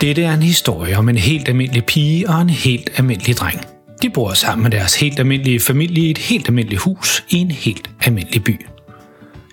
[0.00, 3.60] Dette er en historie om en helt almindelig pige og en helt almindelig dreng.
[4.02, 7.50] De bor sammen med deres helt almindelige familie i et helt almindeligt hus i en
[7.50, 8.66] helt almindelig by.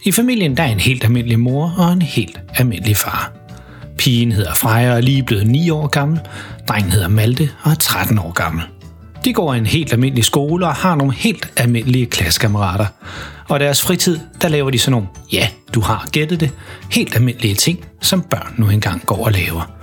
[0.05, 3.33] I familien der er en helt almindelig mor og en helt almindelig far.
[3.97, 6.19] Pigen hedder Freja og er lige blevet 9 år gammel.
[6.67, 8.63] Drengen hedder Malte og er 13 år gammel.
[9.25, 12.85] De går i en helt almindelig skole og har nogle helt almindelige klassekammerater.
[13.49, 16.51] Og deres fritid, der laver de sådan nogle, ja, du har gættet det,
[16.91, 19.82] helt almindelige ting, som børn nu engang går og laver.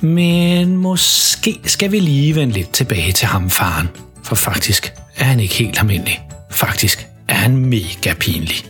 [0.00, 3.88] Men måske skal vi lige vende lidt tilbage til ham faren.
[4.24, 6.20] For faktisk er han ikke helt almindelig.
[6.50, 8.64] Faktisk er han mega pinlig.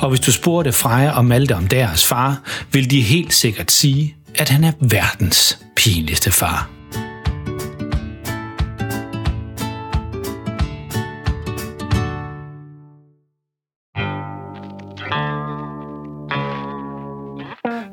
[0.00, 2.40] Og hvis du spurgte Freja og Malte om deres far,
[2.72, 6.77] vil de helt sikkert sige, at han er verdens pinligste far.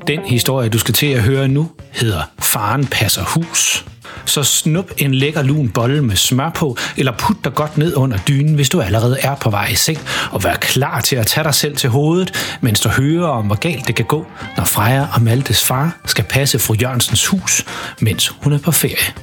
[0.07, 3.85] Den historie, du skal til at høre nu, hedder Faren passer hus.
[4.25, 8.17] Så snup en lækker lun bolle med smør på, eller put dig godt ned under
[8.17, 9.99] dynen, hvis du allerede er på vej i seng,
[10.31, 13.55] og vær klar til at tage dig selv til hovedet, mens du hører om, hvor
[13.55, 14.25] galt det kan gå,
[14.57, 17.65] når Freja og Maltes far skal passe fru Jørgensens hus,
[18.01, 19.13] mens hun er på ferie.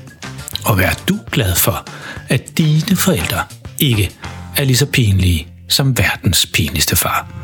[0.65, 1.87] Og vær du glad for,
[2.29, 3.41] at dine forældre
[3.79, 4.11] ikke
[4.57, 7.42] er lige så pinlige som verdens pinligste far.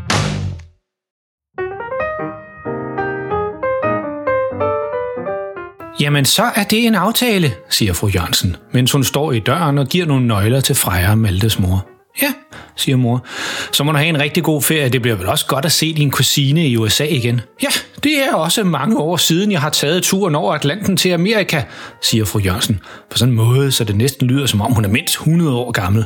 [6.00, 9.86] Jamen, så er det en aftale, siger fru Jørgensen, mens hun står i døren og
[9.86, 11.86] giver nogle nøgler til Freja og Maltes mor.
[12.22, 12.32] Ja,
[12.76, 13.24] siger mor.
[13.72, 14.88] Så må du have en rigtig god ferie.
[14.88, 17.40] Det bliver vel også godt at se din kusine i USA igen.
[17.62, 17.68] Ja,
[18.02, 21.62] det er også mange år siden, jeg har taget turen over Atlanten til Amerika,
[22.02, 22.80] siger fru Jørgensen.
[23.10, 25.70] På sådan en måde, så det næsten lyder, som om hun er mindst 100 år
[25.70, 26.04] gammel.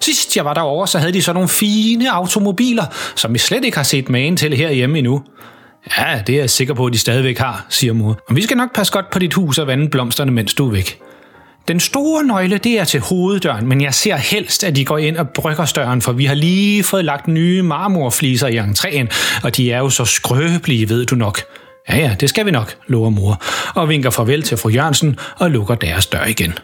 [0.00, 2.84] Sidst jeg var derovre, så havde de så nogle fine automobiler,
[3.16, 5.22] som vi slet ikke har set magen til herhjemme endnu.
[5.98, 8.18] Ja, det er jeg sikker på, at de stadigvæk har, siger mor.
[8.28, 10.72] Og vi skal nok passe godt på dit hus og vande blomsterne, mens du er
[10.72, 11.00] væk.
[11.68, 15.16] Den store nøgle, det er til hoveddøren, men jeg ser helst, at de går ind
[15.16, 19.06] og brygger døren, for vi har lige fået lagt nye marmorfliser i entréen,
[19.42, 21.40] og de er jo så skrøbelige, ved du nok.
[21.88, 23.42] Ja, ja, det skal vi nok, lover mor,
[23.74, 26.58] og vinker farvel til fru Jørgensen og lukker deres dør igen.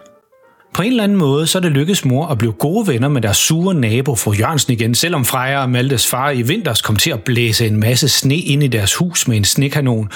[0.75, 3.23] På en eller anden måde, så er det lykkedes mor at blive gode venner med
[3.23, 7.11] deres sure nabo, fru Jørgensen igen, selvom Freja og Maltes far i vinters kom til
[7.11, 10.11] at blæse en masse sne ind i deres hus med en snekanon,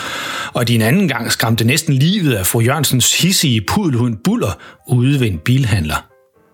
[0.53, 4.59] og de en anden gang skræmte næsten livet af fru Jørgensens hissige pudelhund Buller
[4.89, 6.07] ude ved en bilhandler.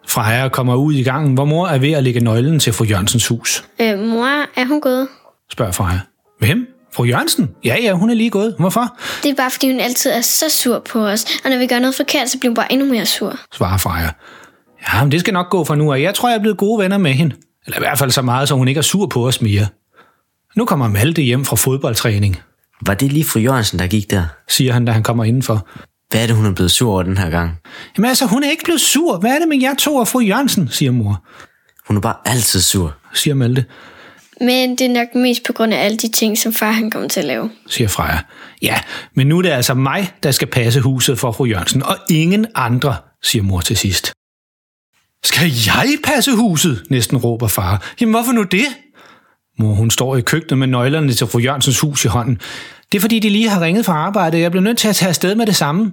[0.09, 3.27] Freja kommer ud i gangen, hvor mor er ved at lægge nøglen til fru Jørgensens
[3.27, 3.65] hus.
[3.81, 5.09] Øh, mor, er hun gået?
[5.53, 6.01] Spørger Freja.
[6.39, 6.72] Hvem?
[6.95, 7.51] Fru Jørgensen?
[7.65, 8.55] Ja, ja, hun er lige gået.
[8.59, 8.97] Hvorfor?
[9.23, 11.25] Det er bare, fordi hun altid er så sur på os.
[11.45, 13.37] Og når vi gør noget forkert, så bliver hun bare endnu mere sur.
[13.55, 14.09] Svarer Freja.
[14.95, 16.83] Ja, men det skal nok gå for nu, og jeg tror, jeg er blevet gode
[16.83, 17.35] venner med hende.
[17.67, 19.67] Eller i hvert fald så meget, så hun ikke er sur på os mere.
[20.57, 22.41] Nu kommer Malte hjem fra fodboldtræning,
[22.87, 24.25] Var det lige fru Jørgensen, der gik der?
[24.49, 25.67] siger han, da han kommer indenfor.
[26.11, 27.51] Hvad er det, hun er blevet sur over den her gang?
[27.97, 29.19] Jamen altså, hun er ikke blevet sur.
[29.19, 31.25] Hvad er det med jer to og fru Jørgensen, siger mor,
[31.89, 32.95] Hun er bare altid sur.
[33.15, 33.65] siger Malte,
[34.43, 37.09] men det er nok mest på grund af alle de ting, som far han kommer
[37.09, 37.51] til at lave.
[37.67, 38.19] siger Freja.
[38.63, 38.81] Ja,
[39.15, 42.47] men nu er det altså mig, der skal passe huset for fru Jørgensen, og ingen
[42.55, 44.13] andre, siger mor til sidst.
[45.25, 46.83] Skal jeg passe huset?
[46.91, 47.93] næsten råber far.
[48.01, 48.65] Jamen hvorfor nu det?
[49.59, 52.41] Mor, hun står i køkkenet med nøglerne til fru Jørgensens hus i hånden.
[52.93, 54.39] Det er fordi, de lige har ringet fra arbejde.
[54.39, 55.93] Jeg bliver nødt til at tage afsted med det samme.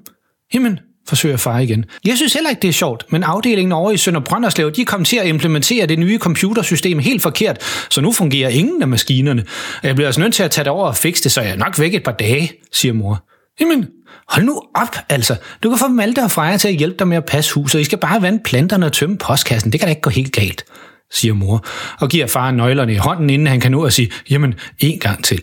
[0.53, 1.85] Jamen, forsøger far igen.
[2.05, 5.03] Jeg synes heller ikke, det er sjovt, men afdelingen over i Sønder Brønderslev, de kom
[5.03, 7.57] til at implementere det nye computersystem helt forkert,
[7.89, 9.43] så nu fungerer ingen af maskinerne.
[9.81, 11.51] Og jeg bliver altså nødt til at tage det over og fikse det, så jeg
[11.51, 13.23] er nok væk et par dage, siger mor.
[13.59, 13.87] Jamen,
[14.27, 15.35] hold nu op, altså.
[15.63, 17.79] Du kan få Malte og Freja til at hjælpe dig med at passe huset.
[17.79, 19.71] I skal bare vande planterne og tømme postkassen.
[19.71, 20.65] Det kan da ikke gå helt galt,
[21.11, 21.65] siger mor,
[21.99, 25.23] og giver far nøglerne i hånden, inden han kan nå at sige, jamen, en gang
[25.23, 25.41] til.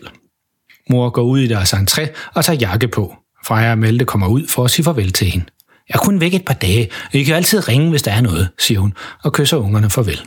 [0.89, 3.15] Mor går ud i deres entré og tager jakke på.
[3.45, 5.45] Freja og Malte kommer ud for at sige farvel til hende.
[5.89, 8.21] Jeg er kun væk et par dage, og I kan altid ringe, hvis der er
[8.21, 8.93] noget, siger hun,
[9.23, 10.21] og kysser ungerne farvel.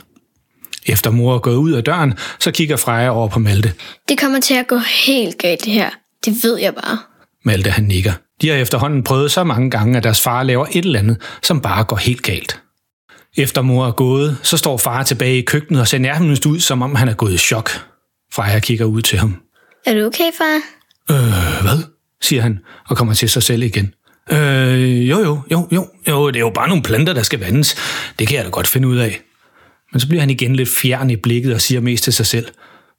[0.85, 3.73] Efter mor er gået ud af døren, så kigger Freja over på Malte.
[4.09, 5.89] Det kommer til at gå helt galt det her.
[6.25, 6.97] Det ved jeg bare.
[7.45, 8.13] Malte han nikker.
[8.41, 11.61] De har efterhånden prøvet så mange gange, at deres far laver et eller andet, som
[11.61, 12.59] bare går helt galt.
[13.37, 16.81] Efter mor er gået, så står far tilbage i køkkenet og ser nærmest ud, som
[16.81, 17.69] om han er gået i chok.
[18.33, 19.35] Freja kigger ud til ham.
[19.85, 20.61] Er du okay, far?
[21.11, 21.83] Øh, hvad?
[22.21, 23.93] siger han, og kommer til sig selv igen.
[24.31, 27.75] Øh, jo, jo, jo, jo, jo, det er jo bare nogle planter, der skal vandes.
[28.19, 29.21] Det kan jeg da godt finde ud af.
[29.91, 32.47] Men så bliver han igen lidt fjern i blikket og siger mest til sig selv.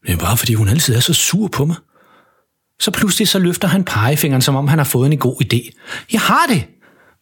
[0.06, 1.76] Det er bare fordi, hun altid er så sur på mig.
[2.80, 5.70] Så pludselig så løfter han pegefingeren, som om han har fået en god idé.
[6.12, 6.64] Jeg har det!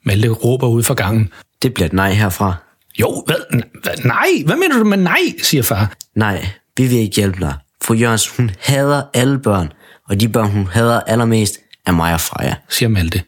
[0.05, 1.33] Malte råber ud fra gangen.
[1.63, 2.55] Det bliver et nej herfra.
[3.01, 3.37] Jo, hvad?
[3.83, 3.93] hvad?
[4.05, 5.93] Nej, hvad mener du med nej, siger far.
[6.15, 7.55] Nej, vi vil ikke hjælpe dig.
[7.83, 9.73] Fru Jørgens, hun hader alle børn,
[10.09, 12.55] og de børn, hun hader allermest, er mig og Freja.
[12.69, 13.23] siger Malte.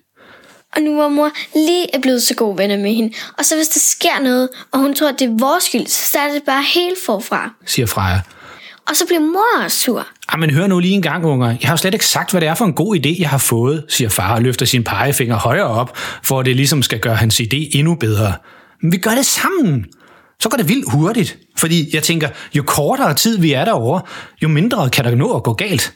[0.77, 3.15] Og nu hvor mor lige er blevet så gode venner med hende.
[3.39, 6.07] Og så hvis der sker noget, og hun tror, at det er vores skyld, så
[6.07, 7.51] starter det bare helt forfra.
[7.67, 8.21] siger Freja.
[8.89, 10.07] Og så bliver mor også sur.
[10.29, 11.47] Ah, men hør nu lige en gang, unger.
[11.47, 13.39] Jeg har jo slet ikke sagt, hvad det er for en god idé, jeg har
[13.39, 17.17] fået, siger far og løfter sin pegefinger højere op, for at det ligesom skal gøre
[17.17, 18.35] hans idé endnu bedre.
[18.83, 19.87] Men vi gør det sammen.
[20.41, 21.39] Så går det vildt hurtigt.
[21.57, 24.03] Fordi jeg tænker, jo kortere tid vi er derovre,
[24.43, 25.95] jo mindre kan der nå at gå galt.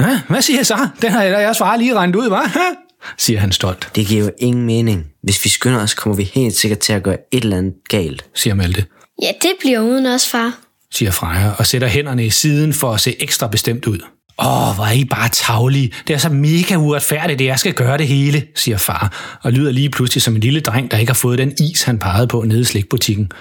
[0.00, 0.88] Ja, hvad siger jeg så?
[1.02, 2.91] Den har jeg, jeg svaret lige regnet ud, hva'?
[3.18, 5.06] Siger han stolt, Det giver jo ingen mening.
[5.22, 8.24] Hvis vi skynder os, kommer vi helt sikkert til at gøre et eller andet galt.
[8.34, 8.84] siger Malte,
[9.22, 10.52] Ja, det bliver uden os, far.
[10.92, 13.98] siger Freja og sætter hænderne i siden for at se ekstra bestemt ud.
[14.38, 15.92] Åh, hvor er I bare tavlige.
[16.06, 19.72] Det er så mega uretfærdigt, at jeg skal gøre det hele, siger far, og lyder
[19.72, 22.42] lige pludselig som en lille dreng, der ikke har fået den is, han pegede på
[22.42, 23.32] nede i slikbutikken.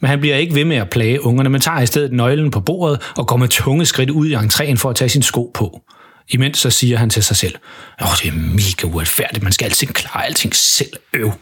[0.00, 2.60] Men han bliver ikke ved med at plage ungerne, men tager i stedet nøglen på
[2.60, 5.80] bordet og går med tunge skridt ud i entréen for at tage sin sko på.
[6.28, 7.54] Imens så siger han til sig selv,
[8.02, 10.92] Åh, det er mega uretfærdigt, man skal altid klare alting selv.
[11.12, 11.32] Øv,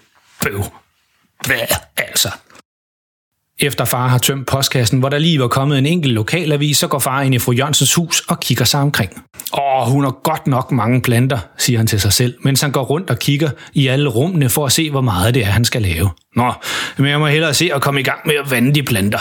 [0.43, 0.65] bøv,
[1.47, 2.31] hvad altså?
[3.59, 6.99] Efter far har tømt postkassen, hvor der lige var kommet en enkelt lokalavis, så går
[6.99, 9.23] far ind i fru Jørgensens hus og kigger sig omkring.
[9.59, 12.83] Åh, hun har godt nok mange planter, siger han til sig selv, mens han går
[12.85, 15.83] rundt og kigger i alle rummene for at se, hvor meget det er, han skal
[15.83, 16.11] lave.
[16.37, 16.53] Nå,
[16.97, 19.19] men jeg må hellere se at komme i gang med at vande de planter.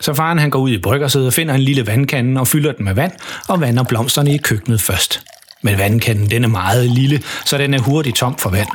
[0.00, 2.84] Så faren han går ud i bryggersædet og finder en lille vandkande og fylder den
[2.84, 3.12] med vand
[3.48, 5.22] og vander blomsterne i køkkenet først.
[5.62, 8.68] Men vandkanden den er meget lille, så den er hurtigt tom for vand.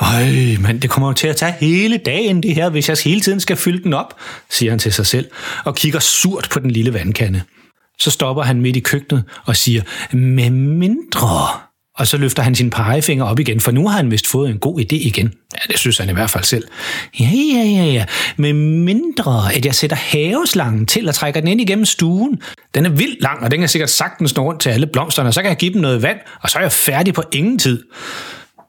[0.00, 3.20] Øj, mand, det kommer jo til at tage hele dagen det her, hvis jeg hele
[3.20, 4.20] tiden skal fylde den op,
[4.50, 5.30] siger han til sig selv
[5.64, 7.42] og kigger surt på den lille vandkande.
[7.98, 9.82] Så stopper han midt i køkkenet og siger,
[10.12, 11.48] med mindre.
[12.00, 14.58] Og så løfter han sin pegefinger op igen, for nu har han vist fået en
[14.58, 15.34] god idé igen.
[15.54, 16.64] Ja, det synes han i hvert fald selv.
[17.20, 18.04] Ja, ja, ja, ja.
[18.36, 22.42] Med mindre, at jeg sætter haveslangen til og trækker den ind igennem stuen.
[22.74, 25.34] Den er vildt lang, og den kan sikkert sagtens nå rundt til alle blomsterne, og
[25.34, 27.82] så kan jeg give dem noget vand, og så er jeg færdig på ingen tid.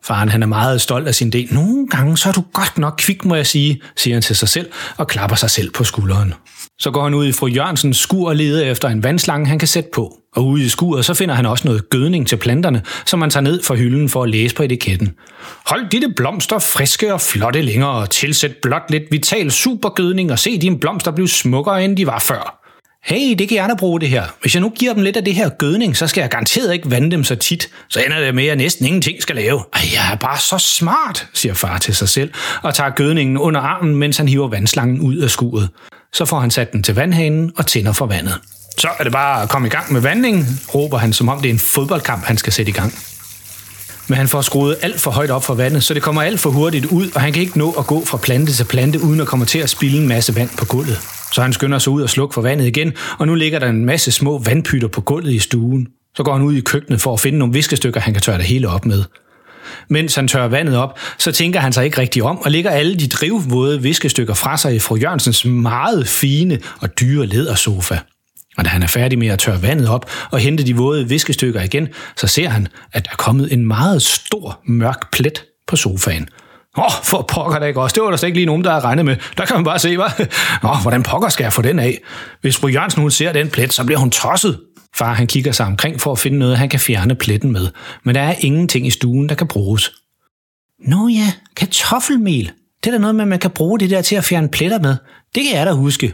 [0.03, 1.53] Faren han er meget stolt af sin del.
[1.53, 4.49] Nogle gange så er du godt nok kvik, må jeg sige, siger han til sig
[4.49, 6.33] selv og klapper sig selv på skulderen.
[6.81, 9.67] Så går han ud i fru Jørgensens skur og leder efter en vandslange, han kan
[9.67, 10.17] sætte på.
[10.35, 13.43] Og ude i skuret, så finder han også noget gødning til planterne, som han tager
[13.43, 15.15] ned fra hylden for at læse på etiketten.
[15.65, 20.57] Hold dine blomster friske og flotte længere, og tilsæt blot lidt vital supergødning og se
[20.57, 22.60] dine blomster blive smukkere, end de var før.
[23.03, 24.23] Hey, det kan jeg da bruge det her.
[24.41, 26.91] Hvis jeg nu giver dem lidt af det her gødning, så skal jeg garanteret ikke
[26.91, 27.69] vande dem så tit.
[27.89, 29.63] Så ender det med, at jeg næsten ingenting skal lave.
[29.73, 32.31] Ej, jeg er bare så smart, siger far til sig selv,
[32.63, 35.69] og tager gødningen under armen, mens han hiver vandslangen ud af skuret.
[36.13, 38.39] Så får han sat den til vandhanen og tænder for vandet.
[38.77, 40.45] Så er det bare at komme i gang med vandingen,
[40.75, 42.93] råber han, som om det er en fodboldkamp, han skal sætte i gang.
[44.11, 46.49] Men han får skruet alt for højt op for vandet, så det kommer alt for
[46.49, 49.27] hurtigt ud, og han kan ikke nå at gå fra plante til plante, uden at
[49.27, 50.99] komme til at spille en masse vand på gulvet.
[51.33, 53.85] Så han skynder sig ud og slukker for vandet igen, og nu ligger der en
[53.85, 55.87] masse små vandpytter på gulvet i stuen.
[56.15, 58.45] Så går han ud i køkkenet for at finde nogle viskestykker, han kan tørre det
[58.45, 59.03] hele op med.
[59.89, 62.95] Mens han tørrer vandet op, så tænker han sig ikke rigtig om og lægger alle
[62.95, 67.97] de drivvåde viskestykker fra sig i fru Jørgensens meget fine og dyre lædersofa.
[68.57, 71.61] Og da han er færdig med at tørre vandet op og hente de våde viskestykker
[71.61, 76.29] igen, så ser han, at der er kommet en meget stor mørk plet på sofaen.
[76.77, 77.93] Åh, oh, for pokker da ikke også.
[77.93, 79.15] Det var der slet ikke lige nogen, der havde regnet med.
[79.37, 80.27] Der kan man bare se, hvad?
[80.63, 82.01] Nå, hvordan pokker skal jeg få den af?
[82.41, 84.59] Hvis fru Jørgensen hun ser den plet, så bliver hun tosset.
[84.95, 87.67] Far han kigger sig omkring for at finde noget, han kan fjerne pletten med.
[88.03, 89.91] Men der er ingenting i stuen, der kan bruges.
[90.87, 92.51] Nå ja, kartoffelmel.
[92.83, 94.79] Det er da noget med, at man kan bruge det der til at fjerne pletter
[94.79, 94.95] med.
[95.35, 96.13] Det kan jeg da huske.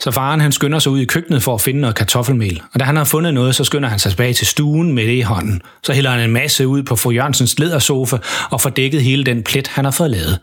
[0.00, 2.62] Så faren han skynder sig ud i køkkenet for at finde noget kartoffelmel.
[2.72, 5.12] Og da han har fundet noget, så skynder han sig tilbage til stuen med det
[5.12, 5.62] i hånden.
[5.82, 8.16] Så hælder han en masse ud på fru Jørgensens ledersofa
[8.50, 10.38] og får dækket hele den plet, han har fået lavet.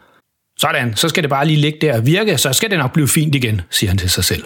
[0.60, 3.08] Sådan, så skal det bare lige ligge der og virke, så skal det nok blive
[3.08, 4.44] fint igen, siger han til sig selv.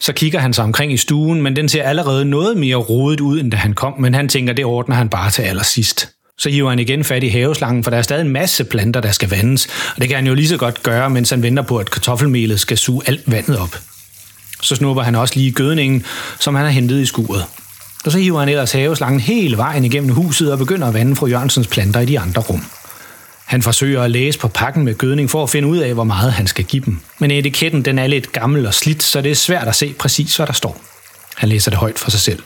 [0.00, 3.40] Så kigger han sig omkring i stuen, men den ser allerede noget mere rodet ud,
[3.40, 6.08] end da han kom, men han tænker, det ordner han bare til allersidst.
[6.38, 9.10] Så hiver han igen fat i haveslangen, for der er stadig en masse planter, der
[9.10, 11.78] skal vandes, og det kan han jo lige så godt gøre, mens han venter på,
[11.78, 13.76] at kartoffelmelet skal suge alt vandet op.
[14.68, 16.04] Så snupper han også lige gødningen,
[16.40, 17.44] som han har hentet i skuret.
[18.04, 21.26] Og så hiver han ellers haveslangen hele vejen igennem huset og begynder at vande fru
[21.26, 22.64] Jørgensens planter i de andre rum.
[23.44, 26.32] Han forsøger at læse på pakken med gødning for at finde ud af, hvor meget
[26.32, 27.00] han skal give dem.
[27.18, 30.36] Men etiketten den er lidt gammel og slidt, så det er svært at se præcis,
[30.36, 30.80] hvad der står.
[31.36, 32.42] Han læser det højt for sig selv.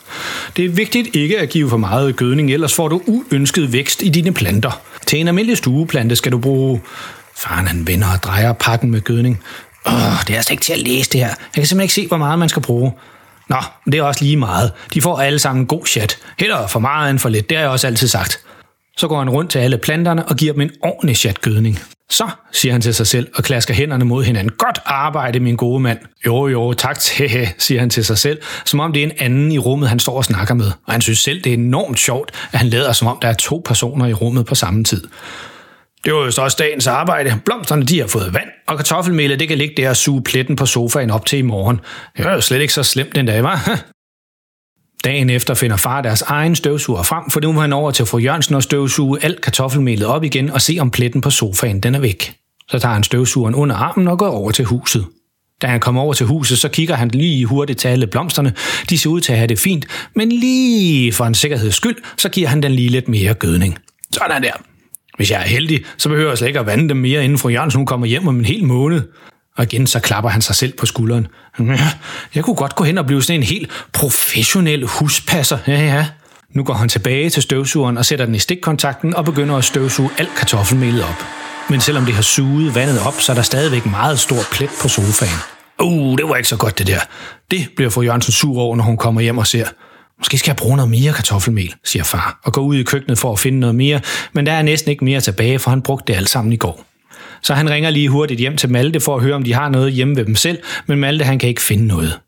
[0.57, 4.09] Det er vigtigt ikke at give for meget gødning, ellers får du uønsket vækst i
[4.09, 4.81] dine planter.
[5.07, 6.81] Til en almindelig stueplante skal du bruge...
[7.37, 9.41] Faren han vender og drejer pakken med gødning.
[9.87, 9.93] Åh,
[10.27, 11.27] det er altså ikke til at læse det her.
[11.27, 12.93] Jeg kan simpelthen ikke se, hvor meget man skal bruge.
[13.49, 14.73] Nå, det er også lige meget.
[14.95, 16.19] De får alle sammen god chat.
[16.39, 18.41] Heller for meget end for lidt, det har jeg også altid sagt.
[18.97, 21.79] Så går han rundt til alle planterne og giver dem en ordentlig chatgødning.
[22.11, 24.53] Så, siger han til sig selv og klasker hænderne mod hinanden.
[24.59, 25.99] Godt arbejde, min gode mand.
[26.27, 29.53] Jo, jo, tak, hehe, siger han til sig selv, som om det er en anden
[29.53, 30.67] i rummet, han står og snakker med.
[30.87, 33.33] Og han synes selv, det er enormt sjovt, at han lader som om, der er
[33.33, 35.09] to personer i rummet på samme tid.
[36.05, 37.41] Det var jo så også dagens arbejde.
[37.45, 40.67] Blomsterne de har fået vand, og kartoffelmelet det kan ligge der og suge pletten på
[40.67, 41.81] sofaen op til i morgen.
[42.17, 43.71] Det var jo slet ikke så slemt den dag, var.
[45.05, 48.19] Dagen efter finder far deres egen støvsuger frem, for nu må han over til fru
[48.19, 52.01] Jørgensen og støvsuge alt kartoffelmelet op igen og se om pletten på sofaen den er
[52.01, 52.35] væk.
[52.69, 55.07] Så tager han støvsugeren under armen og går over til huset.
[55.63, 58.55] Da han kommer over til huset, så kigger han lige hurtigt til alle blomsterne.
[58.91, 62.29] De ser ud til at have det fint, men lige for en sikkerheds skyld, så
[62.29, 63.79] giver han den lige lidt mere gødning.
[64.13, 64.72] Sådan der.
[65.17, 67.49] Hvis jeg er heldig, så behøver jeg slet ikke at vande dem mere, inden fru
[67.49, 69.03] Jørgensen hun kommer hjem om en hel måned.
[69.57, 71.27] Og igen så klapper han sig selv på skulderen.
[72.35, 75.59] Jeg kunne godt gå hen og blive sådan en helt professionel huspasser.
[75.67, 76.07] Ja, ja.
[76.55, 80.11] Nu går han tilbage til støvsugeren og sætter den i stikkontakten og begynder at støvsuge
[80.19, 81.25] alt kartoffelmelet op.
[81.71, 84.89] Men selvom det har suget vandet op, så er der stadigvæk meget stor plet på
[84.89, 85.39] sofaen.
[85.83, 87.01] Uh, det var ikke så godt det der.
[87.51, 89.67] Det bliver fru Jørgensen sur over, når hun kommer hjem og ser.
[90.23, 93.33] Måske skal jeg bruge noget mere kartoffelmel, siger far, og går ud i køkkenet for
[93.33, 94.01] at finde noget mere,
[94.33, 96.85] men der er næsten ikke mere tilbage, for han brugte det alt sammen i går.
[97.43, 99.93] Så han ringer lige hurtigt hjem til Malte for at høre, om de har noget
[99.93, 102.19] hjemme ved dem selv, men Malte han kan ikke finde noget.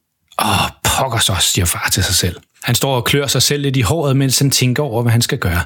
[0.42, 2.36] Åh, pokker så, siger far til sig selv.
[2.62, 5.22] Han står og klør sig selv lidt i håret, mens han tænker over, hvad han
[5.22, 5.60] skal gøre.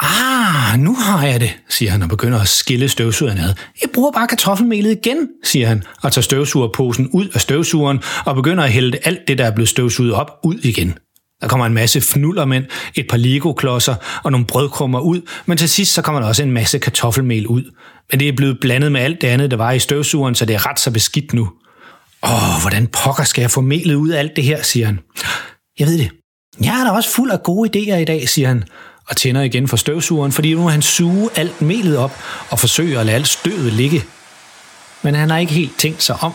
[0.00, 3.54] Ah, nu har jeg det, siger han og begynder at skille støvsugeren ad.
[3.82, 8.64] Jeg bruger bare kartoffelmelet igen, siger han, og tager støvsugerposen ud af støvsugeren og begynder
[8.64, 10.98] at hælde alt det, der er blevet støvsuget op, ud igen.
[11.40, 12.64] Der kommer en masse fnullermænd,
[12.94, 16.52] et par legoklodser og nogle brødkrummer ud, men til sidst så kommer der også en
[16.52, 17.62] masse kartoffelmel ud.
[18.10, 20.54] Men det er blevet blandet med alt det andet, der var i støvsugeren, så det
[20.54, 21.48] er ret så beskidt nu.
[22.24, 24.98] Åh, hvordan pokker skal jeg få melet ud af alt det her, siger han.
[25.78, 26.10] Jeg ved det.
[26.60, 28.64] Jeg er da også fuld af gode idéer i dag, siger han,
[29.08, 32.12] og tænder igen for støvsugeren, fordi nu han suge alt melet op
[32.50, 34.04] og forsøge at lade alt støvet ligge.
[35.02, 36.32] Men han har ikke helt tænkt sig om,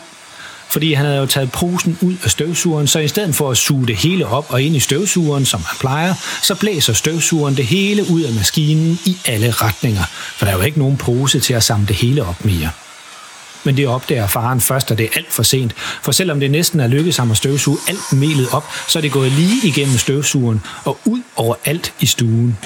[0.74, 3.86] fordi han havde jo taget posen ud af støvsugeren, så i stedet for at suge
[3.86, 8.10] det hele op og ind i støvsugeren, som han plejer, så blæser støvsugeren det hele
[8.10, 11.62] ud af maskinen i alle retninger, for der er jo ikke nogen pose til at
[11.62, 12.70] samle det hele op mere.
[13.64, 16.80] Men det opdager faren først, og det er alt for sent, for selvom det næsten
[16.80, 20.60] er lykkedes ham at støvsuge alt melet op, så er det gået lige igennem støvsugeren
[20.84, 22.58] og ud over alt i stuen.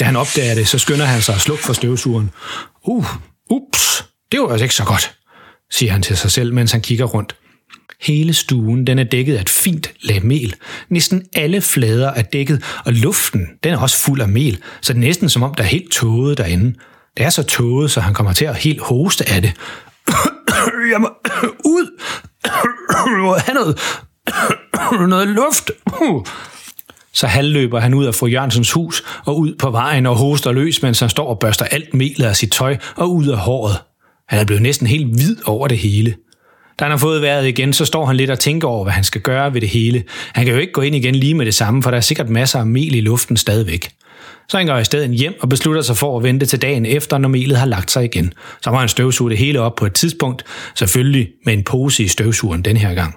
[0.00, 2.30] Da han opdager det, så skynder han sig at slukke for støvsugeren.
[2.84, 3.06] Uh,
[3.50, 5.14] ups, det var altså ikke så godt
[5.74, 7.36] siger han til sig selv, mens han kigger rundt.
[8.00, 10.54] Hele stuen den er dækket af et fint lag mel.
[10.88, 14.98] Næsten alle flader er dækket, og luften den er også fuld af mel, så det
[14.98, 16.74] er næsten som om der er helt tåget derinde.
[17.16, 19.52] Det er så tåget, så han kommer til at helt hoste af det.
[20.92, 21.08] Jeg må
[21.76, 22.00] ud!
[23.10, 23.78] Jeg må have noget,
[25.08, 25.70] noget luft!
[27.12, 30.82] Så halvløber han ud af fru Jørgensens hus og ud på vejen og hoster løs,
[30.82, 33.76] mens han står og børster alt melet af sit tøj og ud af håret.
[34.28, 36.14] Han er blevet næsten helt hvid over det hele.
[36.78, 39.04] Da han har fået vejret igen, så står han lidt og tænker over, hvad han
[39.04, 40.04] skal gøre ved det hele.
[40.32, 42.28] Han kan jo ikke gå ind igen lige med det samme, for der er sikkert
[42.28, 43.90] masser af mel i luften stadigvæk.
[44.48, 47.18] Så han går i stedet hjem og beslutter sig for at vente til dagen efter,
[47.18, 48.32] når melet har lagt sig igen.
[48.62, 52.08] Så må han støvsuge det hele op på et tidspunkt, selvfølgelig med en pose i
[52.08, 53.14] støvsugeren den her gang.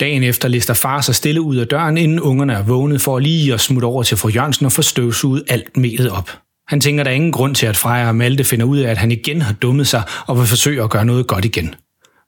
[0.00, 3.54] Dagen efter lister far sig stille ud af døren, inden ungerne er vågnet for lige
[3.54, 6.30] at smutte over til fru Jørgensen og få støvsuget alt melet op.
[6.70, 8.98] Han tænker, der er ingen grund til, at Freja og Malte finder ud af, at
[8.98, 11.74] han igen har dummet sig og vil forsøge at gøre noget godt igen.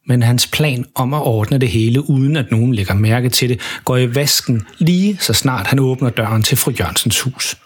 [0.06, 3.61] Men hans plan om at ordne det hele, uden at nogen lægger mærke til det,
[3.84, 7.56] går i vasken lige så snart han åbner døren til fru Jørgensens hus.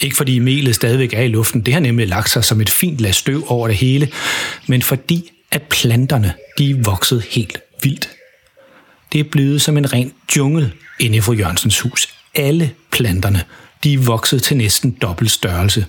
[0.00, 3.00] Ikke fordi melet stadigvæk er i luften, det har nemlig lagt sig som et fint
[3.00, 4.08] lag støv over det hele,
[4.66, 8.10] men fordi at planterne, de er vokset helt vildt.
[9.12, 12.08] Det er blevet som en ren jungle inde i fru Jørgensens hus.
[12.34, 13.42] Alle planterne,
[13.84, 15.86] de er vokset til næsten dobbelt størrelse.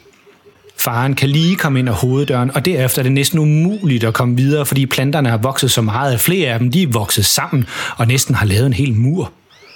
[0.82, 4.38] Faren kan lige komme ind ad hoveddøren, og derefter er det næsten umuligt at komme
[4.38, 7.66] videre, fordi planterne har vokset så meget, at flere af dem de er vokset sammen
[7.98, 9.32] og næsten har lavet en hel mur.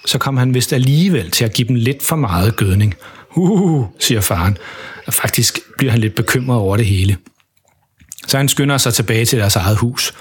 [0.06, 2.96] Så kom han vist alligevel til at give dem lidt for meget gødning.
[3.36, 4.58] Uh, siger faren,
[5.08, 7.18] og faktisk bliver han lidt bekymret over det hele.
[8.28, 10.14] Så han skynder sig tilbage til deres eget hus.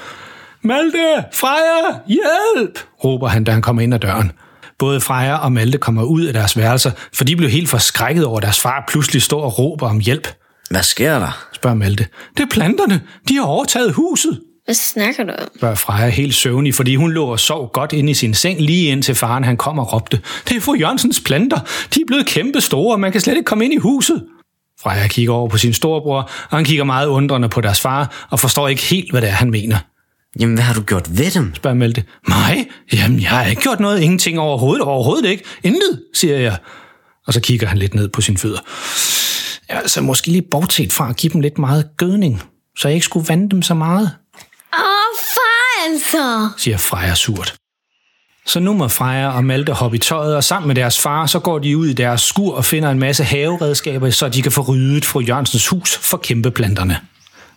[0.62, 1.24] Malte!
[1.32, 1.98] Freja!
[2.06, 2.78] Hjælp!
[3.04, 4.32] råber han, da han kommer ind ad døren.
[4.78, 8.36] Både Freja og Malte kommer ud af deres værelser, for de blev helt forskrækket over,
[8.36, 10.28] at deres far pludselig står og råber om hjælp.
[10.74, 11.46] Hvad sker der?
[11.52, 12.06] spørger Malte.
[12.36, 13.00] Det er planterne.
[13.28, 14.40] De har overtaget huset.
[14.64, 15.48] Hvad snakker du om?
[15.56, 18.90] spørger Freja helt søvnig, fordi hun lå og sov godt inde i sin seng lige
[18.90, 20.20] indtil faren han kom og råbte.
[20.48, 21.58] Det er fru Jørgensens planter.
[21.94, 24.24] De er blevet kæmpe store, og man kan slet ikke komme ind i huset.
[24.82, 28.40] Freja kigger over på sin storebror, og han kigger meget undrende på deres far, og
[28.40, 29.76] forstår ikke helt, hvad det er, han mener.
[30.40, 31.54] Jamen, hvad har du gjort ved dem?
[31.54, 32.04] spørger Malte.
[32.28, 32.66] Mig?
[32.92, 34.00] Jamen, jeg har ikke gjort noget.
[34.00, 34.82] Ingenting overhovedet.
[34.84, 35.44] Overhovedet ikke.
[35.62, 36.56] Intet, siger jeg.
[37.26, 38.60] Og så kigger han lidt ned på sine fødder.
[39.70, 42.42] Ja, altså måske lige bortset fra at give dem lidt meget gødning,
[42.78, 44.10] så jeg ikke skulle vande dem så meget,
[44.74, 46.48] Åh, far altså!
[46.56, 47.54] siger Freja surt.
[48.46, 51.38] Så nu må Freja og Malte hoppe i tøjet, og sammen med deres far, så
[51.38, 54.60] går de ud i deres skur og finder en masse haveredskaber, så de kan få
[54.60, 57.00] ryddet fru Jørgensens hus for kæmpeplanterne.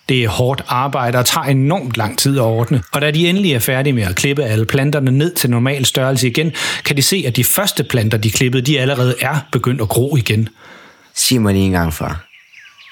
[0.09, 2.83] Det er hårdt arbejde og tager enormt lang tid at ordne.
[2.91, 6.27] Og da de endelig er færdige med at klippe alle planterne ned til normal størrelse
[6.27, 6.51] igen,
[6.85, 10.15] kan de se, at de første planter, de klippede, de allerede er begyndt at gro
[10.15, 10.49] igen.
[11.17, 12.25] Sig mig lige en gang, far.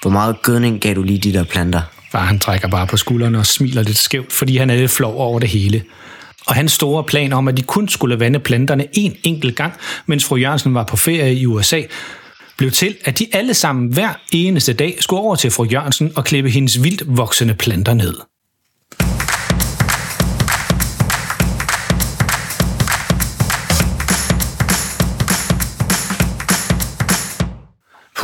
[0.02, 1.82] Hvor meget gødning gav du lige de der planter?
[2.12, 5.16] Far han trækker bare på skuldrene og smiler lidt skævt, fordi han er lidt flov
[5.16, 5.84] over det hele.
[6.46, 9.72] Og hans store plan om, at de kun skulle vande planterne en enkelt gang,
[10.06, 11.82] mens fru Jørgensen var på ferie i USA,
[12.56, 16.24] blev til, at de alle sammen hver eneste dag skulle over til fru Jørgensen og
[16.24, 18.14] klippe hendes vildt voksende planter ned.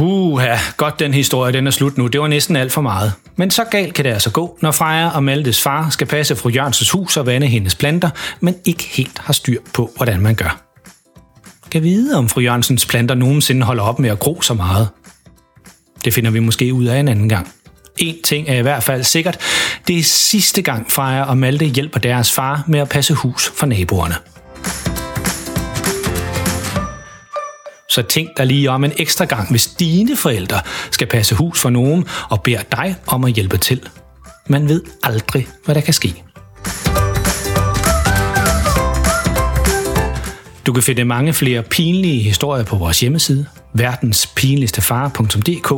[0.02, 2.06] Puha, godt den historie, den er slut nu.
[2.06, 3.12] Det var næsten alt for meget.
[3.36, 6.48] Men så galt kan det altså gå, når Freja og Maltes far skal passe fru
[6.48, 10.62] Jørgensens hus og vande hendes planter, men ikke helt har styr på, hvordan man gør.
[11.70, 14.88] Kan vide, om fru Jørgensens planter nogensinde holder op med at gro så meget.
[16.04, 17.52] Det finder vi måske ud af en anden gang.
[17.98, 19.38] En ting er i hvert fald sikkert.
[19.88, 23.66] Det er sidste gang Freja og Malte hjælper deres far med at passe hus for
[23.66, 24.14] naboerne.
[27.92, 31.70] Så tænk dig lige om en ekstra gang, hvis dine forældre skal passe hus for
[31.70, 33.80] nogen og beder dig om at hjælpe til.
[34.46, 36.22] Man ved aldrig, hvad der kan ske.
[40.66, 45.72] Du kan finde mange flere pinlige historier på vores hjemmeside, verdenspinligstefar.dk,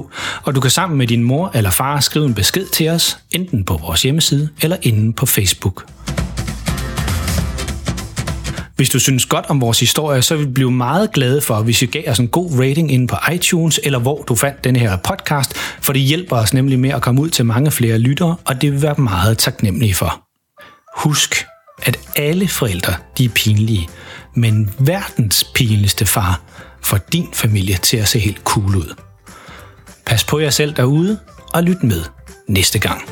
[0.44, 3.64] og du kan sammen med din mor eller far skrive en besked til os, enten
[3.64, 5.84] på vores hjemmeside eller inde på Facebook.
[8.84, 11.82] Hvis du synes godt om vores historie, så vil vi blive meget glade for, hvis
[11.82, 14.96] I gav os en god rating inde på iTunes, eller hvor du fandt den her
[14.96, 18.60] podcast, for det hjælper os nemlig med at komme ud til mange flere lyttere, og
[18.60, 20.22] det vil være meget taknemmelige for.
[20.96, 21.46] Husk,
[21.82, 23.88] at alle forældre de er pinlige,
[24.34, 26.40] men verdens pinligste far
[26.82, 28.94] får din familie til at se helt cool ud.
[30.06, 31.18] Pas på jer selv derude,
[31.54, 32.02] og lyt med
[32.48, 33.02] næste gang.